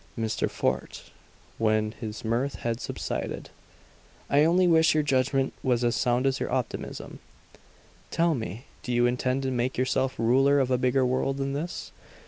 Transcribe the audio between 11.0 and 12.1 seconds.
world than this?"